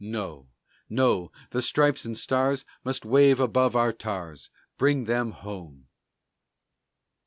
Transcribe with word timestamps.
No, 0.03 0.47
no, 0.89 1.31
the 1.51 1.61
Stripes 1.61 2.05
and 2.05 2.17
Stars 2.17 2.65
Must 2.83 3.05
wave 3.05 3.39
above 3.39 3.75
our 3.75 3.93
tars. 3.93 4.49
Bring 4.79 5.03
them 5.05 5.29
home! 5.29 5.89